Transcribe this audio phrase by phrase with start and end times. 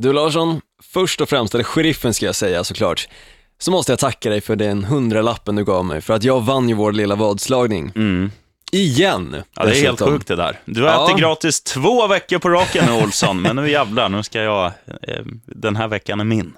[0.00, 3.08] Du Larsson, först och främst, eller sheriffen ska jag säga såklart,
[3.58, 6.68] så måste jag tacka dig för den hundralappen du gav mig för att jag vann
[6.68, 7.92] ju vår lilla vadslagning.
[7.96, 8.30] Mm.
[8.72, 9.36] Igen.
[9.56, 10.58] Ja, det är helt sjukt det där.
[10.64, 11.04] Du har Ja.
[11.06, 15.24] ätit gratis två veckor på raken nu, Olsson, men nu jävlar, nu ska jag, eh,
[15.46, 16.52] den här veckan är min.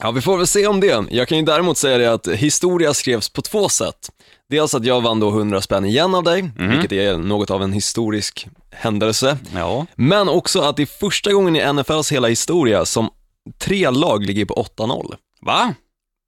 [0.00, 1.04] Ja, vi får väl se om det.
[1.10, 4.10] Jag kan ju däremot säga det att historia skrevs på två sätt.
[4.50, 6.70] Dels att jag vann då 100 spänn igen av dig, Mhm.
[6.70, 9.38] vilket är något av en historisk händelse.
[9.54, 13.10] Ja, Men också att det är första gången i NFLs hela historia som
[13.60, 15.14] tre lag ligger på 8-0.
[15.40, 15.74] va?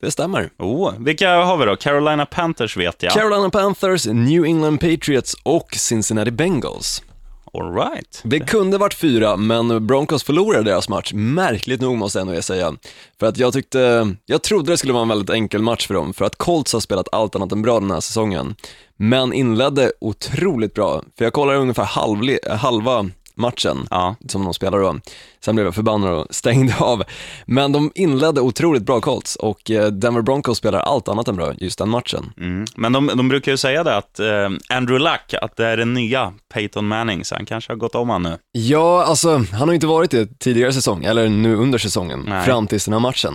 [0.02, 0.50] Det stämmer.
[0.58, 1.76] Oh, vilka har vi då?
[1.76, 3.12] Carolina Panthers vet jag.
[3.12, 7.02] Carolina Panthers, New England Patriots och Cincinnati Bengals.
[7.54, 8.20] All right.
[8.22, 12.74] Det kunde varit fyra, men Broncos förlorade deras match, märkligt nog måste jag nog säga.
[13.20, 16.14] För att jag tyckte, jag trodde det skulle vara en väldigt enkel match för dem,
[16.14, 18.54] för att Colts har spelat allt annat än bra den här säsongen.
[18.96, 24.16] Men inledde otroligt bra, för jag kollade ungefär halv, halva matchen Ja.
[24.28, 24.96] som de spelade då.
[25.44, 27.02] Sen blev jag förbannad och stängde av.
[27.46, 31.52] Men de inledde otroligt bra Colts och eh, Denver Broncos spelar allt annat än bra
[31.54, 32.32] just den matchen.
[32.38, 32.64] Mm.
[32.76, 35.94] Men de, de brukar ju säga det att eh, Andrew Luck, att det är den
[35.94, 38.38] nya Peyton Manning, så han kanske har gått om han nu.
[38.52, 42.44] Ja, alltså han har ju inte varit det tidigare säsong, eller nu under säsongen, Nej.
[42.44, 43.34] fram tills den här matchen.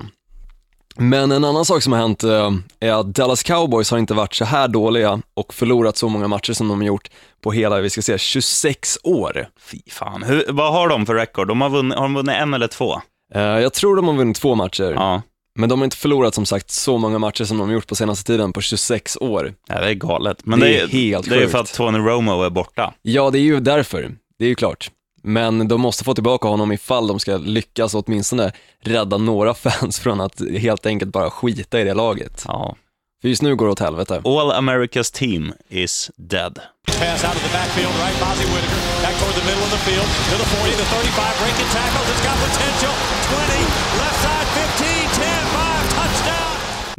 [1.01, 4.33] Men en annan sak som har hänt eh, är att Dallas Cowboys har inte varit
[4.33, 7.09] så här dåliga och förlorat så många matcher som de har gjort
[7.43, 9.47] på hela, vi ska säga 26 år.
[9.71, 10.23] Fy fan.
[10.23, 11.47] Hur, vad har de för rekord?
[11.47, 13.01] De har, vunnit, har de vunnit en eller två?
[13.35, 15.21] Eh, Jag tror de har vunnit två matcher, Ja.
[15.55, 17.95] men de har inte förlorat som sagt så många matcher som de har gjort på
[17.95, 19.53] senaste tiden på 26 år.
[19.67, 20.37] ja, det är galet.
[20.45, 22.93] Men Det det är är, helt det är för att Tony Romo är borta.
[23.01, 24.91] Ja, det är ju därför, det är ju klart.
[25.23, 28.51] Men de måste få tillbaka honom ifall de ska lyckas åtminstone
[28.83, 32.43] rädda några fans från att helt enkelt bara skita i det laget.
[32.47, 32.75] Ja.
[33.21, 34.15] För just nu går det åt helvete.
[34.25, 36.59] All America's team is dead.
[36.87, 38.19] Pass out of the backfield, right?
[38.23, 41.69] Bozzy Whitaker back toward the middle of the field to the 40, the 35, breaking
[41.77, 42.07] tackles.
[42.13, 42.93] It's got potential.
[43.27, 44.88] 20, left side 15, 10, 5, touchdown.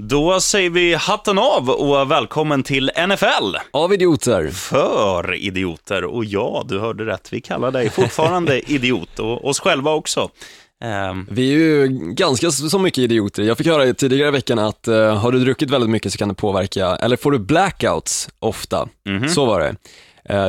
[0.03, 3.57] Då säger vi hatten av och välkommen till NFL.
[3.71, 4.49] Av idioter.
[4.49, 6.05] För idioter.
[6.05, 7.29] Och ja, du hörde rätt.
[7.33, 10.31] Vi kallar dig fortfarande idiot och oss själva också.
[10.85, 13.43] Ehm, Vi är ju ganska så mycket idioter.
[13.43, 16.29] Jag fick höra tidigare i veckan att eh, har du druckit väldigt mycket så kan
[16.29, 18.89] det påverka, eller får du blackouts ofta,
[19.35, 19.77] så var det,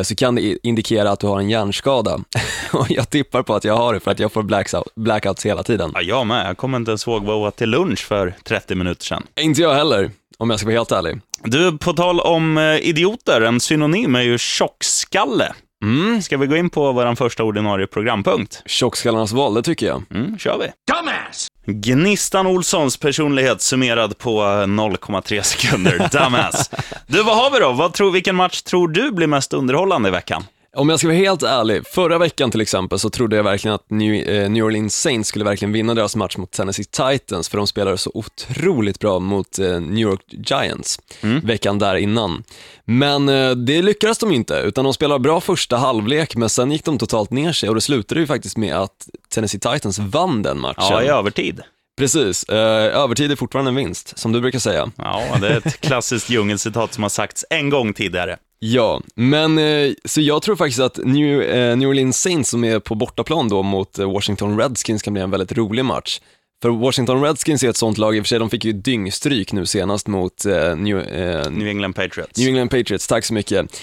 [0.03, 2.19] så kan det indikera att du har en hjärnskada.
[2.73, 5.63] och jag tippar på att jag har det för att jag får blackouts, blackouts hela
[5.63, 5.91] tiden.
[5.93, 6.47] ja, jag med.
[6.47, 9.23] Jag kommer inte ens ihåg vad jag åt till lunch för 30 minuter sedan.
[9.39, 11.19] Inte jag heller, om jag ska vara helt ärlig.
[11.43, 15.53] Du, på tal om eh, idioter, en synonym är ju tjockskalle.
[15.81, 18.61] Mm, Ska vi gå in på vår första ordinarie programpunkt?
[18.65, 20.03] tjockskallarnas val, det tycker jag.
[20.11, 20.93] Mm, kör vi.
[20.95, 21.47] Dumbass!
[21.65, 26.09] Gnistan Olssons personlighet summerad på eh, 0,3 sekunder.
[26.11, 26.69] Dumbass.
[27.07, 27.71] Du, vad har vi då?
[27.71, 30.43] Vad tror, vilken match tror du blir mest underhållande i veckan?
[30.77, 33.89] Om jag ska vara helt ärlig, förra veckan till exempel så trodde jag verkligen att
[33.89, 37.97] New, eh, Orleans Saints skulle verkligen vinna deras match mot Tennessee Titans, för de spelade
[37.97, 40.99] så otroligt bra mot eh, New York Giants
[41.43, 42.43] veckan där innan.
[42.85, 46.85] Men eh, det lyckades de inte, utan de spelade bra första halvlek, men sen gick
[46.85, 50.59] de totalt ner sig och det slutade ju faktiskt med att Tennessee Titans vann den
[50.59, 50.83] matchen.
[50.89, 51.61] Ja, i övertid.
[51.97, 54.91] Precis, övertid är fortfarande en vinst, som du brukar säga.
[54.97, 58.37] Ja, det är ett klassiskt djungelcitat som har sagts en gång tidigare.
[58.63, 62.79] Ja, men eh, så jag tror faktiskt att New, eh, New Orleans Saints som är
[62.79, 66.19] på bortaplan då mot eh, Washington Redskins kan bli en väldigt rolig match.
[66.61, 69.51] För Washington Redskins är ett sånt lag, i och för sig de fick ju dyngstryk
[69.53, 70.45] nu senast mot
[70.77, 72.37] New, eh, New England Patriots.
[72.37, 73.81] New England Patriots, tack så mycket.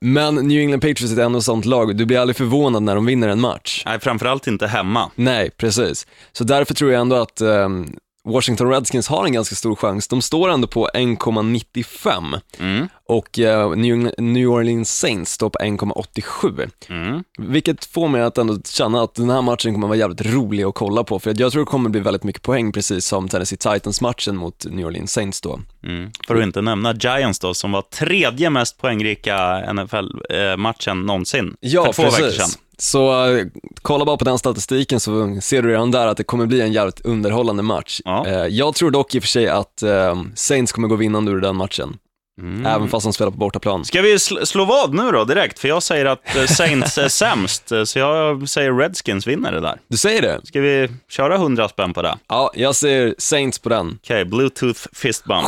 [0.00, 3.06] Men New England Patriots är ändå ett sånt lag, du blir aldrig förvånad när de
[3.06, 3.82] vinner en match.
[3.86, 5.10] Nej, framförallt inte hemma.
[5.14, 6.06] Nej, precis.
[6.32, 7.96] Så därför tror jag ändå att ehm,
[8.28, 10.08] Washington Redskins har en ganska stor chans.
[10.08, 12.88] De står ändå på 1,95 Mm.
[13.08, 13.70] Och eh,
[14.18, 16.70] New, Orleans Saints står på 1,87.
[16.88, 17.24] Mm.
[17.38, 20.74] Vilket får mig att ändå känna att den här matchen kommer vara jävligt rolig att
[20.74, 24.36] kolla på, för jag tror det kommer bli välväldigt mycket poäng, precis som Tennessee Titans-matchen
[24.36, 25.60] mot New Orleans Saints då.
[25.84, 26.10] Mm.
[26.26, 31.92] För att inte nämna Giants då, som var tredje mest poängrika NFL-matchen någonsin Ja, för
[31.92, 32.30] två veckor sedan.
[32.30, 32.58] precis.
[32.78, 33.46] Så eh,
[33.82, 36.72] kolla bara på den statistiken så ser du redan där att det kommer bli en
[36.72, 38.00] jävligt underhållande match.
[38.04, 38.26] Ja.
[38.26, 41.40] Eh, jag tror dock i och för sig att eh, Saints kommer gå vinnande ur
[41.40, 41.98] den matchen,
[42.40, 42.66] Mm.
[42.66, 43.84] även fast de spelar på bortaplan.
[43.84, 45.58] Ska vi sl- slå vad nu då direkt?
[45.58, 49.60] För jag säger att eh, Saints är sämst, eh, så jag säger Redskins vinner det
[49.60, 49.78] där.
[49.88, 50.40] Du säger det?
[50.44, 52.18] Ska vi köra 100 spänn på det?
[52.28, 53.98] Ja, jag ser Saints på den.
[54.04, 55.44] Okej, bluetooth fist bump.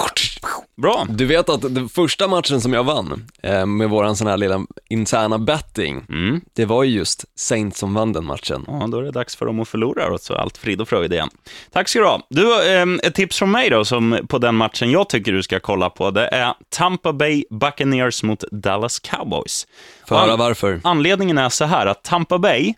[0.83, 1.07] Bra.
[1.11, 4.61] Du vet att den första matchen som jag vann eh, med våran sån här lilla
[4.89, 6.41] interna betting, Mm.
[6.53, 8.65] det var ju just Saints som vann den matchen.
[8.67, 11.13] Ja, då är det dags för dem att förlora då, så allt frid och fröjd
[11.13, 11.29] igen.
[11.73, 12.21] Tack ska du ha.
[12.31, 15.61] Du, eh, ett tips från mig då, som på den matchen jag tycker du ska
[15.61, 19.67] kolla på, det är Tampa Bay Buccaneers mot Dallas Cowboys.
[20.09, 20.81] Får höra An- varför.
[20.85, 22.75] Anledningen är så här att Tampa Bay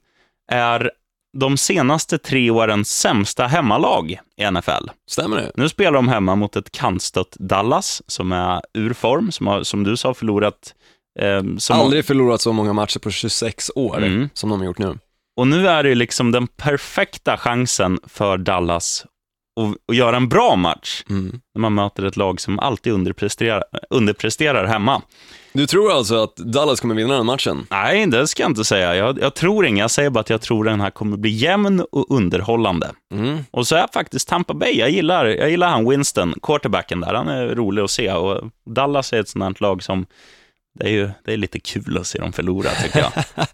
[0.51, 0.91] är
[1.37, 4.91] de senaste tre årens sämsta hemmalag i NFL.
[5.11, 5.53] Stämmer det?
[5.55, 9.85] Nu spelar de hemma mot ett kantstött Dallas som är ur form, som, har, som
[9.85, 10.75] du sa förlorat.
[11.21, 14.29] Eh, Aldrig förlorat så många matcher på 26 år Mm.
[14.35, 14.99] som de har gjort nu.
[15.37, 19.05] Och nu är det liksom den perfekta chansen för Dallas
[19.59, 21.41] att, att göra en bra match Mm.
[21.55, 25.03] när man möter ett lag som alltid underpresterar, underpresterar hemma.
[25.53, 27.67] Du tror alltså att Dallas kommer vinna den matchen?
[27.71, 28.97] Nej, det ska jag inte säga.
[28.97, 29.81] Jag, jag tror inget.
[29.81, 32.91] Jag säger bara att jag tror den här kommer bli jämn och underhållande.
[33.15, 33.39] Mm.
[33.51, 37.15] Och så är faktiskt Tampa Bay, jag gillar, jag gillar han Winston, quarterbacken där.
[37.15, 40.07] Han är rolig att se och Dallas är ett sånt lag som,
[40.79, 43.13] det är ju det är lite kul att se dem förlora tycker jag.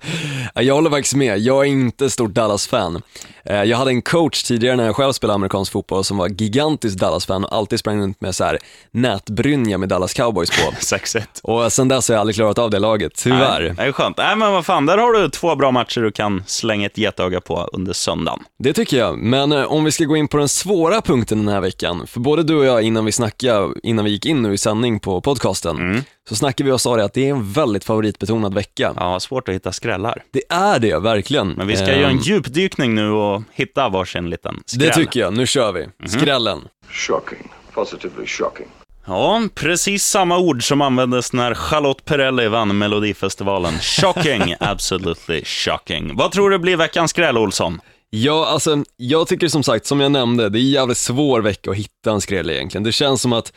[0.54, 3.02] Ja, Jag håller faktiskt med, jag är inte stort Dallas-fan.
[3.44, 6.98] Eh, Jag hade en coach tidigare när jag själv spelade amerikansk fotboll som var gigantisk
[6.98, 8.58] Dallas-fan och alltid sprang runt med så här
[8.90, 10.70] nätbrynja med Dallas Cowboys på.
[10.96, 11.22] 6-1.
[11.42, 13.60] Och sen dess har jag aldrig klarat av det laget, tyvärr.
[13.62, 14.16] Nej, det är skönt.
[14.16, 17.40] Nej, men vad fan, där har du två bra matcher du kan slänga ett getöga
[17.40, 18.40] på under söndagen.
[18.58, 21.54] Det tycker jag, men eh, om vi ska gå in på den svåra punkten den
[21.54, 24.54] här veckan, för både du och jag innan vi snackade, innan vi gick in nu
[24.54, 27.84] i sändning på podcasten, så snackade vi och sa det att det är en väldigt
[27.84, 28.94] favoritbetonad vecka.
[28.96, 30.22] Ja, svårt att hitta skrällar.
[30.31, 31.49] Det är det, verkligen.
[31.49, 34.87] Men vi ska Ehm, göra en djupdykning nu och hitta varsin liten skräll.
[34.88, 36.08] Det tycker jag, nu kör vi.
[36.08, 36.61] Skrällen.
[36.90, 37.49] Shocking.
[37.75, 38.66] Positively shocking.
[39.06, 43.78] Ja, precis samma ord som användes när Charlotte Perrelli vann Melodifestivalen.
[43.78, 46.17] Shocking, absolutely shocking.
[46.17, 47.81] Vad tror du blir veckans skräll, Olsson?
[48.10, 51.70] Ja, alltså, jag tycker som sagt, som jag nämnde, det är en jävligt svår vecka
[51.70, 52.84] att hitta en skräll egentligen.
[52.84, 53.52] Det känns som att,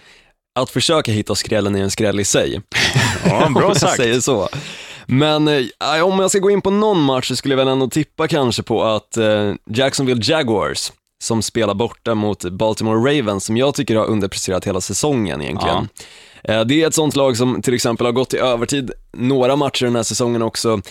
[0.59, 2.61] att försöka hitta skrällen är en skräll i sig.
[3.25, 3.95] Ja, bra sagt.
[3.95, 4.49] säger så.
[5.05, 7.87] Men eh, om jag ska gå in på någon match så skulle jag väl ändå
[7.89, 10.91] tippa kanske på att eh, Jacksonville Jaguars,
[11.23, 15.89] som spelar borta mot Baltimore Ravens, som jag tycker har underpresterat hela säsongen egentligen.
[16.43, 19.85] Eh, Det är ett sånt lag som till exempel har gått i övertid några matcher
[19.85, 20.81] den här säsongen också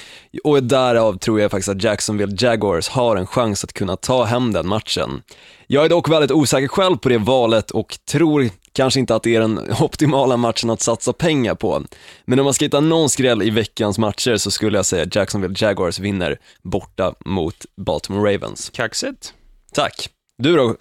[0.44, 4.52] och därav tror jag faktiskt att Jacksonville Jaguars har en chans att kunna ta hem
[4.52, 5.23] den matchen.
[5.67, 9.34] Jag är dock väldigt osäker själv på det valet och tror kanske inte att det
[9.34, 11.82] är den optimala matchen att satsa pengar på.
[12.25, 15.55] Men om man ska hitta någon skräll i veckans matcher så skulle jag säga Jacksonville
[15.58, 18.70] Jaguars vinner borta mot Baltimore Ravens.
[18.75, 19.34] Kaxigt.
[19.73, 20.11] Tack.
[20.38, 20.75] Du då?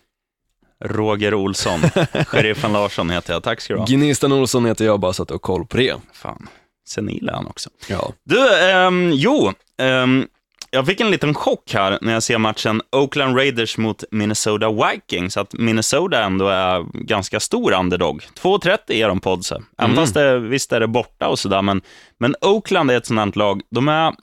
[0.86, 1.80] Roger Olsson.
[2.27, 3.44] Sheriffen Larsson heter jag.
[3.44, 3.86] Tack ska du ha.
[3.86, 5.95] Gnistan Olsson heter jag, bara så att du har koll på det.
[6.13, 6.47] Fan,
[6.88, 7.69] senil är han också.
[7.89, 8.13] Ja.
[8.24, 10.27] Du, ehm, jo, ehm,
[10.75, 15.38] jag fick en liten chock här när jag ser matchen Oakland Raiders mot Minnesota Vikings,
[15.38, 18.27] att Minnesota ändå är ganska stor underdog.
[18.42, 19.62] 2,30 är de på oddset.
[19.77, 21.81] Även fast det, visst är det borta och sådär, men,
[22.18, 24.13] men Oakland är ett sånt här lag, de är,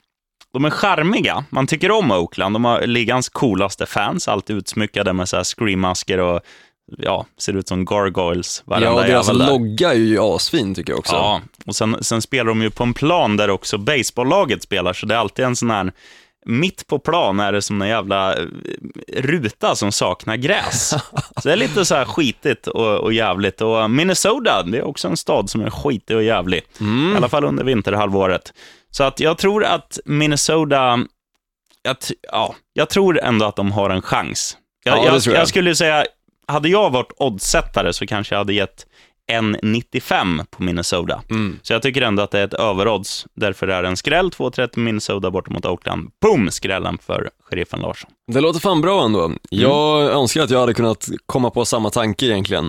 [0.53, 1.45] de är charmiga.
[1.49, 2.55] Man tycker om Oakland.
[2.55, 6.41] De har ligans coolaste fans, alltid utsmyckade med så här screammasker och
[6.97, 8.63] ja, ser ut som gargoyles.
[8.67, 9.33] Ja, och deras där.
[9.33, 11.15] logga är ju asfin tycker jag också.
[11.15, 15.05] Ja, och sen, sen spelar de ju på en plan där också baseballlaget spelar, så
[15.05, 15.91] det är alltid en sån här,
[16.45, 18.45] mitt på plan är det som en jävla eh,
[19.17, 20.89] ruta som saknar gräs.
[21.41, 23.61] Så det är lite så här skitigt och, och jävligt.
[23.61, 26.63] Och Minnesota, det är också en stad som är skitig och jävlig.
[27.13, 28.53] I alla fall under vinterhalvåret.
[28.91, 30.99] Så att jag tror att Minnesota,
[31.83, 34.57] jag, t- ja, jag tror ändå att de har en chans.
[34.83, 35.35] Jag, Ja, jag, jag.
[35.41, 36.05] jag skulle säga,
[36.47, 38.85] hade jag varit oddsättare så kanske jag hade gett
[39.31, 41.21] 1,95 på Minnesota.
[41.29, 41.59] Mm.
[41.61, 43.25] Så jag tycker ändå att det är ett överodds.
[43.33, 46.11] Därför är det en skräll, 2,30 Minnesota borta mot Oakland.
[46.21, 48.09] Boom, skrällen för sheriffen Larsson.
[48.31, 49.25] Det låter fan bra ändå.
[49.25, 49.39] Mm.
[49.49, 52.65] Jag önskar att jag hade kunnat komma på samma tanke egentligen.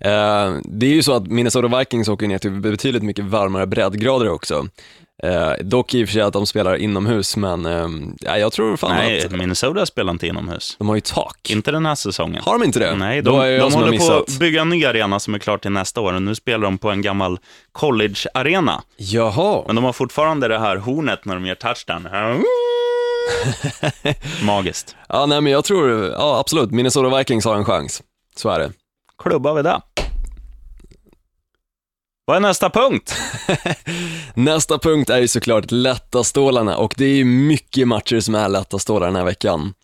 [0.00, 4.28] Eh, det är ju så att Minnesota Vikings åker ner till betydligt mycket varmare breddgrader
[4.28, 4.66] också.
[5.22, 7.88] Eh, dock i och för sig att de spelar inomhus, men eh,
[8.20, 10.76] ja, jag tror fan Nej, att Minnesota spelar inte inomhus.
[10.78, 11.50] de har ju tak.
[11.50, 12.42] Inte den här säsongen.
[12.42, 12.94] Har de inte det?
[12.94, 15.70] Nej, de, de har håller på att bygga en ny arena som är klar till
[15.70, 16.12] nästa år.
[16.12, 17.38] Och nu spelar de på en gammal
[17.72, 18.82] college-arena.
[18.96, 19.62] Jaha.
[19.66, 22.08] Men de har fortfarande det här hornet när de gör touchdown.
[24.42, 24.96] Magiskt.
[25.08, 28.02] Ja, nej men jag tror, ja absolut, Minnesota Vikings har en chans.
[28.36, 28.72] Så är det.
[29.22, 29.80] Klubbar vi det.
[32.26, 33.14] Vad är nästa punkt?
[34.34, 38.48] Nästa punkt är ju såklart lätta stålarna och det är ju mycket matcher som är
[38.48, 39.74] lätta stålar den här veckan.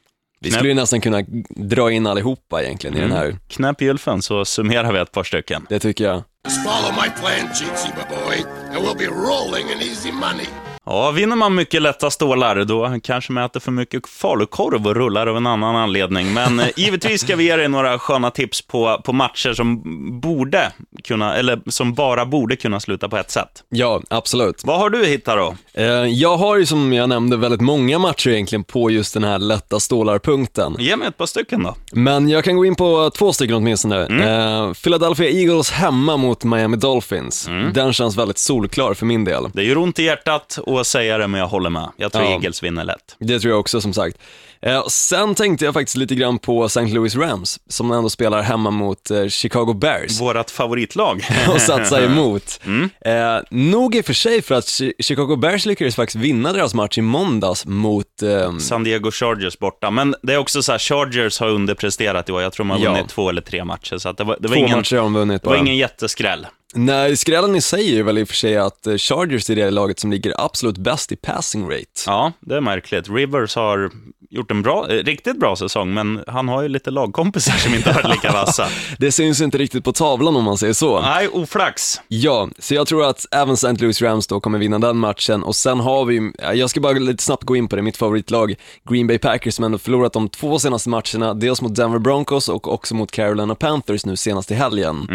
[0.40, 1.22] Vi skulle ju nästan kunna
[1.56, 3.36] dra in allihopa egentligen i den här.
[3.48, 5.66] Knäpp gylfen så summerar vi ett par stycken.
[5.68, 6.22] Det tycker jag.
[6.44, 10.46] Just follow my plan, Cheatsy boy, and we'll be rolling in easy money.
[10.92, 15.26] Ja, vinner man mycket lätta stålar, då kanske man äter för mycket falukorv och rullar
[15.26, 16.32] av en annan anledning.
[16.34, 19.80] Men eh, givetvis ska vi ge dig några sköna tips på, på matcher som
[20.20, 20.72] borde
[21.04, 23.48] kunna, eller som bara borde kunna sluta på ett sätt.
[23.68, 24.62] Ja, absolut.
[24.64, 25.54] Vad har du hittat då?
[25.74, 29.38] Eh, Jag har ju som jag nämnde väldigt många matcher egentligen på just den här
[29.38, 30.76] lätta stålar-punkten.
[30.78, 31.74] Ge mig ett par stycken då.
[31.92, 34.00] Men jag kan gå in på två stycken åtminstone.
[34.02, 37.48] Eh, Philadelphia Eagles hemma mot Miami Dolphins.
[37.74, 39.44] Den känns väldigt solklar för min del.
[39.52, 41.88] Det gör ont i hjärtat att säga det, men jag håller med.
[41.96, 42.30] Jag tror Ja.
[42.30, 43.16] Eagles vinner lätt.
[43.18, 44.18] Det tror jag också som sagt.
[44.62, 46.86] Eh, sen tänkte jag faktiskt lite grann på St.
[46.86, 50.20] Louis Rams, som ändå spelar hemma mot eh, Chicago Bears.
[50.20, 51.24] Vårat favoritlag.
[51.54, 52.60] och satsa emot.
[53.04, 53.12] Eh,
[53.50, 56.98] nog i och för sig för att Chi- Chicago Bears lyckades faktiskt vinna deras match
[56.98, 59.90] i måndags mot, eh, San Diego Chargers borta.
[59.90, 62.42] Men det är också så här, Chargers har underpresterat i år.
[62.42, 62.92] Jag tror de har Ja.
[62.92, 65.14] vunnit två eller tre matcher, så det var, det var, två ingen, matcher har de
[65.14, 65.60] vunnit det var bara.
[65.62, 66.46] ingen jätteskräll.
[66.74, 69.70] Nej, skrällen i sig är väl i och för sig att eh, Chargers är det
[69.70, 71.84] laget som ligger absolut bäst i passing rate.
[72.06, 73.08] Ja, det är märkligt.
[73.10, 73.90] Rivers har
[74.30, 77.92] gjort en bra, eh, riktigt bra säsong, men han har ju lite lagkompisar som inte
[77.92, 78.66] har varit lika vassa.
[78.98, 81.00] Det syns inte riktigt på tavlan om man säger så.
[81.00, 82.00] Nej, oflax.
[82.08, 83.72] Ja, så jag tror att även St.
[83.72, 86.92] Louis Rams då kommer vinna den matchen och sen har vi, ja, jag ska bara
[86.92, 88.54] lite snabbt gå in på det, mitt favoritlag,
[88.90, 92.72] Green Bay Packers som ändå förlorat de två senaste matcherna, dels mot Denver Broncos och
[92.72, 95.06] också mot Carolina Panthers nu senast i helgen.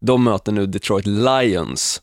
[0.00, 2.02] De möter nu Detroit Lions,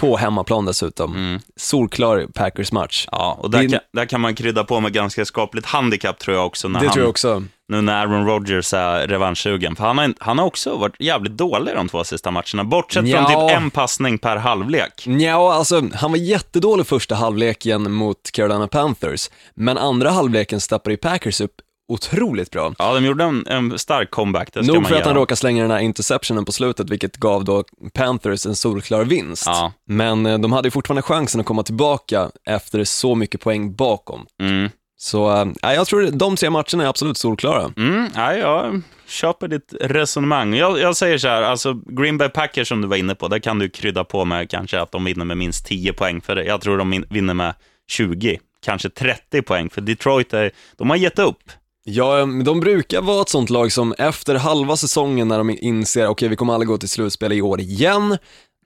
[0.00, 1.40] på hemmaplan dessutom.
[1.56, 3.08] Solklar Packers-match.
[3.12, 6.36] Ja, och där, Din- kan, där kan man krydda på med ganska skapligt handikapp tror
[6.36, 6.68] jag också.
[6.68, 7.42] När Det han, tror jag också.
[7.68, 9.76] Nu när Aaron Rodgers är revanschsugen.
[9.76, 12.64] För han har, han har också varit jävligt dålig de två sista matcherna.
[12.64, 13.26] Bortsett Ja.
[13.28, 15.06] från typ en passning per halvlek.
[15.06, 20.96] Ja, alltså han var jättedålig första halvleken mot Carolina Panthers, men andra halvleken steppade i
[20.96, 21.54] Packers upp
[21.88, 22.74] otroligt bra.
[22.78, 25.36] Ja, de gjorde en, en stark comeback, det ska Nog man för att han råkade
[25.36, 29.46] slänga den här interceptionen på slutet, vilket gav då Panthers en solklar vinst.
[29.46, 29.72] Ja.
[29.86, 34.26] Men eh, de hade ju fortfarande chansen att komma tillbaka efter så mycket poäng bakom.
[34.42, 34.70] Mm.
[34.96, 37.72] Så äh, jag tror de tre matcherna är absolut solklara.
[37.76, 40.54] Mm, ja, jag köper ditt resonemang.
[40.54, 43.38] Jag, jag säger så här, alltså Green Bay Packers som du var inne på, där
[43.38, 46.60] kan du krydda på med kanske att de vinner med minst 10 poäng, för jag
[46.60, 47.54] tror de vinner med
[47.90, 51.42] 20, kanske 30 poäng, för Detroit är, de har gett upp.
[51.84, 56.06] Ja, eh, de brukar vara ett sånt lag som efter halva säsongen när de inser,
[56.06, 58.18] okej vi kommer aldrig gå till slutspel i år igen,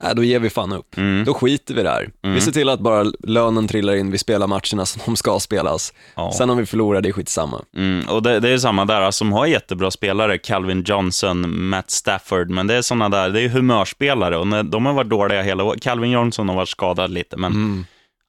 [0.04, 0.96] äh, då ger vi fan upp.
[1.26, 2.10] Då skiter vi där.
[2.22, 5.92] Vi ser till att bara lönen trillar in, vi spelar matcherna som de ska spelas.
[6.14, 6.32] Ja.
[6.32, 7.64] Sen om vi förlorar, det är skitsamma.
[7.76, 11.90] Mm, och det, det är samma där, alltså, de har jättebra spelare, Calvin Johnson, Matt
[11.90, 15.42] Stafford, men det är såna där, det är humörspelare och när, de har varit dåliga
[15.42, 15.82] hela året.
[15.82, 17.87] Calvin Johnson har varit skadad lite, men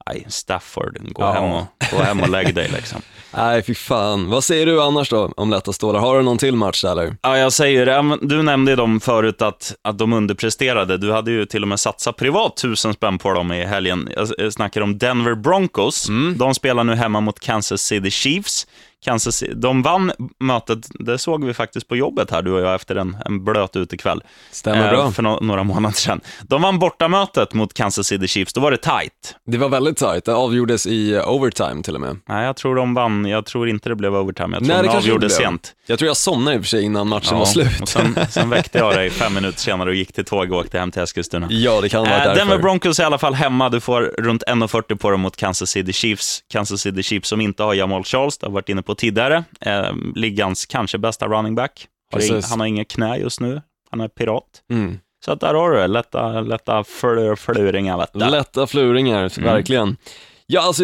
[0.10, 1.32] nej, Stafford, gå, Ja.
[1.32, 3.02] hem och, gå hem och lägg dig liksom.
[3.34, 4.30] Nej, fy fan.
[4.30, 6.00] Vad säger du annars då om lätta stålar?
[6.00, 7.16] Har du någon till match eller?
[7.22, 8.18] Ja, jag säger det.
[8.22, 10.98] Du nämnde ju dem förut att, att de underpresterade.
[10.98, 14.10] Du hade ju till och med satsat privat tusen spänn på dem i helgen.
[14.38, 16.08] Jag snackar om Denver Broncos.
[16.38, 18.68] De spelar nu hemma mot Kansas City Chiefs.
[19.06, 22.76] Kansas City, de vann mötet, det såg vi faktiskt på jobbet här, du och jag,
[22.76, 24.24] efter en, en blöt utekväll.
[24.52, 25.12] Stämmer bra.
[25.12, 26.22] För no- några månader sedan.
[26.42, 29.36] De vann bortamötet mot Kansas City Chiefs, då var det tight.
[29.46, 32.18] Det var väldigt tajt, det avgjordes i eh, overtime till och med.
[32.30, 34.90] Nej, jag tror de vann, jag tror inte det blev overtime, jag tror Nej, det
[34.90, 35.74] de avgjorde sent.
[35.86, 37.82] Jag tror jag somnade i och för sig innan matchen var slut.
[37.82, 40.80] Och sen, sen väckte jag dig fem minuter senare och gick till tåg och åkte
[40.80, 41.48] hem till Eskilstuna.
[41.50, 42.36] Ja, det kan vara Eh, därför.
[42.36, 43.70] Denver Broncos är i alla fall hemma.
[43.70, 46.44] Du får runt 1,40 på dem mot Kansas City Chiefs.
[46.52, 49.44] Kansas City Chiefs som inte har Jamal Charles, det har varit inne på tidigare.
[49.62, 51.88] Eh, ligans kanske bästa running back.
[52.14, 52.50] Har Precis.
[52.50, 53.62] han har inga knä just nu.
[53.92, 54.44] Han är pirat.
[54.72, 55.00] Mm.
[55.26, 55.88] Så att där har du det.
[55.88, 57.98] Lätta, lätta flö- fluringar.
[57.98, 58.20] Vet du.
[58.20, 59.54] Lätta fluringar, Mm.
[59.54, 59.98] verkligen.
[60.48, 60.84] Ja, alltså,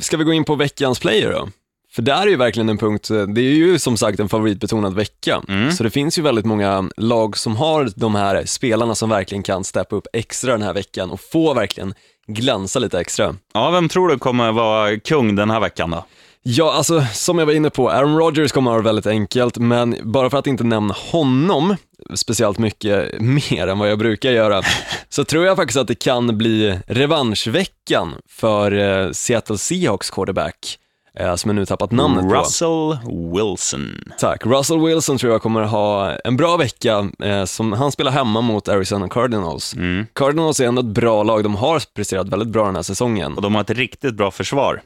[0.00, 1.48] ska vi gå in på veckans player då?
[1.92, 4.94] För där är ju verkligen en punkt, eh, det är ju som sagt en favoritbetonad
[4.94, 5.72] vecka, Mm.
[5.72, 9.64] så det finns ju väldigt många lag som har de här spelarna som verkligen kan
[9.64, 11.94] steppa upp extra den här veckan och få verkligen
[12.26, 13.34] glänsa lite extra.
[13.54, 16.04] Ja, vem tror du kommer vara kung den här veckan då?
[16.42, 19.56] Ja, alltså som jag var inne på, Aaron Rodgers kommer att ha det väldigt enkelt,
[19.56, 21.76] men bara för att inte nämna honom
[22.14, 24.62] speciellt mycket mer än vad jag brukar göra,
[25.08, 30.78] så tror jag faktiskt att det kan bli revanschveckan för eh, Seattle Seahawks quarterback,
[31.18, 32.34] eh, som jag nu tappat namnet på.
[32.34, 32.98] Russell
[33.34, 34.12] Wilson.
[34.18, 34.46] Tack.
[34.46, 38.68] Russell Wilson tror jag kommer ha en bra vecka, eh, som han spelar hemma mot
[38.68, 39.74] Arizona Cardinals.
[39.74, 40.06] Mm.
[40.12, 43.34] Cardinals är ändå ett bra lag, de har presterat väldigt bra den här säsongen.
[43.34, 44.82] Och de har ett riktigt bra försvar.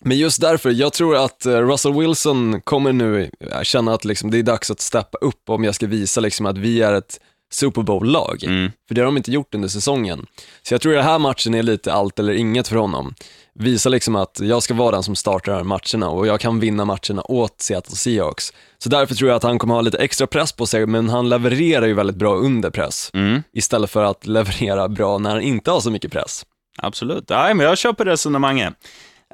[0.00, 4.30] Men just därför, jag tror att eh, Russell Wilson kommer nu eh, känna att liksom,
[4.30, 7.20] det är dags att steppa upp om jag ska visa liksom, att vi är ett
[7.52, 8.44] Super Bowl-lag.
[8.44, 8.70] Mm.
[8.88, 10.26] För det har de inte gjort under säsongen.
[10.62, 13.14] Så jag tror den här matchen är lite allt eller inget för honom.
[13.54, 16.84] Visa liksom att jag ska vara den som startar här matcherna och jag kan vinna
[16.84, 18.52] matcherna åt Seattle Seahawks.
[18.78, 21.28] Så därför tror jag att han kommer ha lite extra press på sig, men han
[21.28, 23.10] levererar ju väldigt bra under press.
[23.14, 23.42] Mm.
[23.52, 26.46] Istället för att leverera bra när han inte har så mycket press.
[26.78, 27.28] Absolut.
[27.28, 28.74] Nej, men jag köper resonemanget.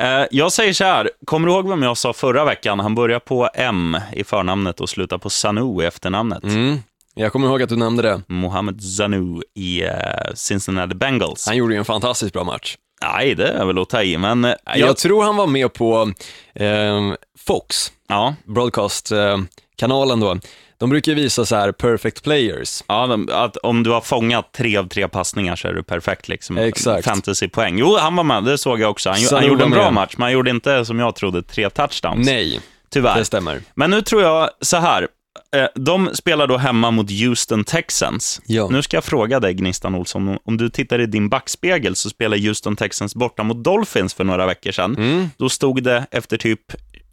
[0.00, 2.80] Eh, jag säger så här, kommer du ihåg vem jag sa förra veckan?
[2.80, 6.42] Han börjar på M i förnamnet och slutar på Sanu i efternamnet.
[6.44, 6.78] Mm.
[7.14, 8.22] Jag kommer ihåg att du nämnde det.
[8.26, 9.90] Mohamed Sanu i eh,
[10.34, 11.46] Cincinnati Bengals.
[11.46, 12.76] Han gjorde ju en fantastiskt bra match.
[13.02, 14.44] Nej, det är väl att ta i, men...
[14.44, 16.12] eh, Jag tror han var med på
[16.54, 20.38] eh, Fox, Ja, broadcast-kanalen då,
[20.82, 22.82] de brukar visa så här perfect players.
[22.88, 26.28] ja de, att om du har fångat tre av tre passningar så är du perfekt.
[26.28, 26.58] Liksom.
[26.58, 27.04] Exakt.
[27.04, 27.78] Fantasypoäng.
[27.78, 29.10] Jo, han var med, det såg jag också.
[29.10, 29.92] Han, Så han gjorde en bra med.
[29.92, 32.26] match, men han gjorde inte, som jag trodde, tre touchdowns.
[32.26, 32.60] Nej,
[32.90, 33.18] Tyvärr.
[33.18, 33.62] det stämmer.
[33.74, 35.08] Men nu tror jag så här.
[35.56, 38.40] eh, De spelar då hemma mot Houston Texans.
[38.46, 38.68] Ja.
[38.70, 42.36] Nu ska jag fråga dig, Gnistan Olsson, om du tittar i din backspegel så spelar
[42.38, 44.96] Houston Texans borta mot Dolphins för några veckor sedan.
[44.96, 45.30] Mm.
[45.36, 46.60] Då stod det efter typ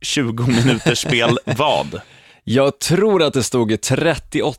[0.02, 2.02] 20 minuters spel vad?
[2.52, 4.54] Jag tror att det stod 38-0.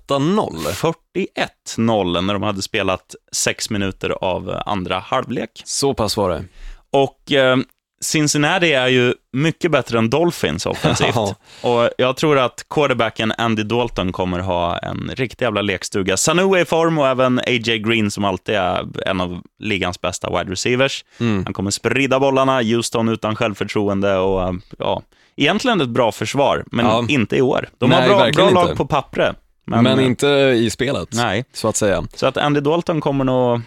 [1.77, 5.51] 41-0 när de hade spelat sex minuter av eh, andra halvlek.
[5.65, 6.45] Så pass var det.
[6.91, 7.57] Och eh,
[8.01, 11.15] Cincinnati är ju mycket bättre än Dolphins offensivt.
[11.15, 11.35] Ja.
[11.63, 16.17] Och jag tror att quarterbacken Andy Dalton kommer ha en riktig jävla lekstuga.
[16.17, 17.79] Sanu är i form och även A.J.
[17.79, 21.05] Green som alltid är en av ligans bästa wide receivers.
[21.21, 21.45] Mm.
[21.45, 25.03] Han kommer sprida bollarna, Houston utan självförtroende och eh, ja,
[25.37, 27.05] egentligen ett bra försvar, men Ja.
[27.09, 27.69] inte i år.
[27.79, 28.77] De har Nej, bra, bra verkligen lag inte.
[28.77, 29.37] på pappret.
[29.67, 31.45] Men, inte i spelet, Nej.
[31.53, 32.05] så att säga.
[32.15, 33.61] Så att Andy Dalton kommer nog...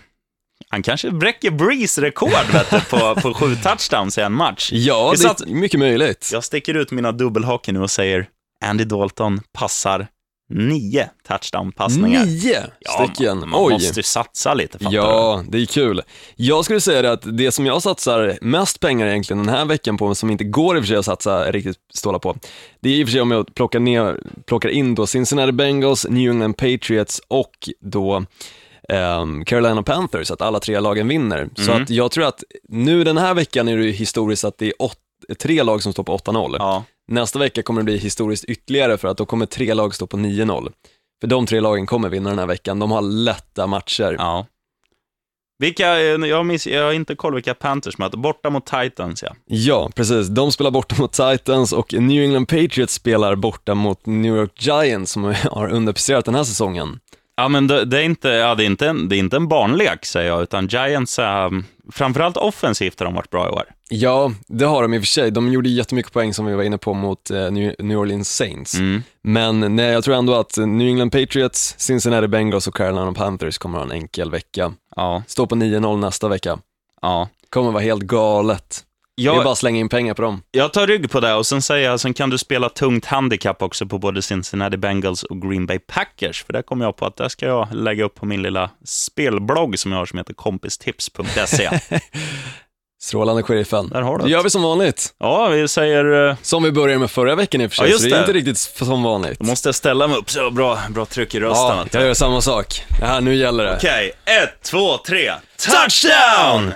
[0.70, 4.70] Han kanske bräcker Breeze rekord vet du, på, på sju touchdowns i en match.
[4.74, 6.30] Ja, det är mycket möjligt.
[6.34, 8.28] Jag sticker ut mina dubbelhake nu och säger
[8.66, 10.08] Andy Dalton passar
[10.54, 12.26] nio touchdown-passningar.
[12.26, 13.40] Nio Ja, stycken.
[13.40, 13.74] man, man Oj.
[13.74, 14.94] måste ju satsa lite, fattar?
[14.96, 16.02] Ja, det är kul.
[16.36, 19.98] Jag skulle säga det att det som jag satsar mest pengar egentligen den här veckan
[19.98, 22.36] på, som inte går i och för sig att satsa riktigt ståla på,
[22.80, 26.06] det är i och för sig om jag plockar, ner, plockar in då Cincinnati Bengals,
[26.10, 28.26] New England Patriots och då
[28.90, 31.50] ehm, Carolina Panthers, att alla tre lagen vinner.
[31.56, 31.84] Så Mm.
[31.84, 34.74] att jag tror att nu den här veckan är det ju historiskt att det är
[34.82, 34.98] åt,
[35.40, 36.56] tre lag som står på 8-0.
[36.60, 36.84] Ja.
[37.08, 40.18] Nästa vecka kommer det bli historiskt ytterligare för att då kommer tre lag stå på
[40.18, 40.72] 9-0.
[41.22, 44.16] För de tre lagen kommer vinna den här veckan, de har lätta matcher.
[44.18, 44.46] ja.
[45.60, 48.18] Vilka, eh, jag, miss, jag har inte koll vilka Panthers möter.
[48.18, 49.36] Borta mot Titans, ja.
[49.46, 50.28] Ja, precis.
[50.28, 55.12] De spelar borta mot Titans och New England Patriots spelar borta mot New York Giants
[55.12, 57.00] som har underpresterat den här säsongen.
[57.36, 59.48] Ja, men det, det, är inte, ja, det, är inte en, det är inte en
[59.48, 61.50] barnlek, säger jag, utan Giants, äh,
[61.92, 63.64] framförallt offensivt har de varit bra i år.
[63.90, 65.32] Ja, det har de i och för sig.
[65.32, 68.74] De gjorde jättemycket poäng som vi var inne på mot eh, New Orleans Saints.
[68.76, 69.04] Mm.
[69.22, 73.78] Men nej, jag tror ändå att New England Patriots, Cincinnati Bengals och Carolina Panthers kommer
[73.78, 74.74] ha en enkel vecka.
[74.96, 76.60] Ja, Stå på 9-0 nästa vecka.
[77.02, 77.30] ja.
[77.50, 78.84] Kommer vara helt galet.
[79.18, 80.42] Det är Jag, bara att slänga in pengar på dem.
[80.52, 83.62] jag tar rygg på det och sen säger jag, sen kan du spela tungt handikapp
[83.62, 87.18] också på både Cincinnati Bengals och Green Bay Packers, för där kommer jag på att
[87.18, 91.70] det ska jag lägga upp på min lilla spelblogg som jag har som heter kompistips.se.
[93.04, 93.90] Strålande sheriffen.
[93.90, 95.14] Där har du Det gör vi som vanligt.
[95.20, 97.90] Ja, vi säger, eh, Som vi började med förra veckan i och för sig, Ja,
[97.92, 99.40] just så det är inte riktigt som vanligt.
[99.40, 101.78] då måste jag ställa mig upp så jag bra, bra tryck i rösten.
[101.78, 102.84] Ja, jag gör samma sak.
[103.00, 103.76] Det här, nu gäller det.
[103.78, 105.32] Okej, ett, två, tre.
[105.58, 106.74] Touchdown!